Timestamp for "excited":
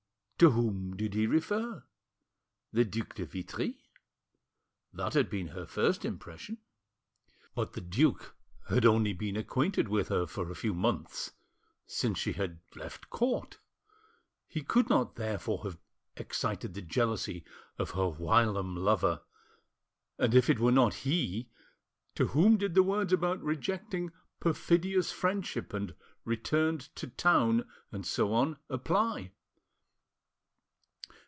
16.17-16.73